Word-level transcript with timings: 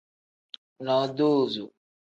Nodoozo. 0.85 1.63